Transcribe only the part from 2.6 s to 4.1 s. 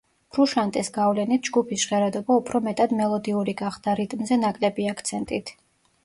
მეტად მელოდიური გახდა,